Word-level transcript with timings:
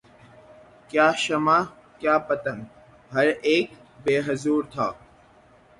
کیا 0.89 1.07
شمع 1.23 1.59
کیا 1.99 2.15
پتنگ 2.27 2.61
ہر 3.11 3.27
اک 3.43 3.67
بے 4.03 4.15
حضور 4.27 4.61
تھا 4.73 4.87